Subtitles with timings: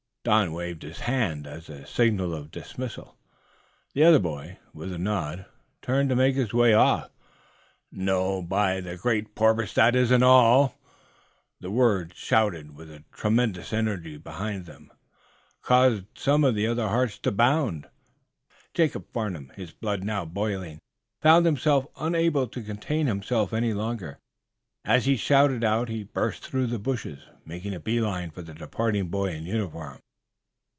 [0.23, 3.17] Don waved his hand as a sign of dismissal.
[3.95, 5.47] The other boy, with a nod,
[5.81, 7.09] turned to make his way off.
[7.91, 10.75] "No, by the Great Porpoise, that isn't all!"
[11.59, 14.93] The words, shouted, with a tremendous energy behind them,
[15.63, 17.89] caused some other hearts to bound.
[18.75, 20.77] Jacob Farnum, his blood now boiling,
[21.19, 24.19] found himself unable to contain himself any longer.
[24.85, 28.53] As he shouted out, he burst through the bushes, making a bee line for the
[28.53, 29.97] departing boy in uniform.